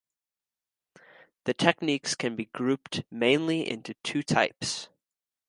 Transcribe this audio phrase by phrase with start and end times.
[1.43, 4.89] The techniques can be grouped mainly into two types.